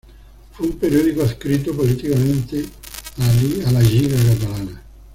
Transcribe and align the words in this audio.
Fue 0.53 0.65
un 0.65 0.79
periódico 0.79 1.21
adscrito 1.21 1.75
políticamente 1.77 2.65
a 3.67 3.71
la 3.71 3.83
Lliga 3.83 4.17
Catalana. 4.17 4.81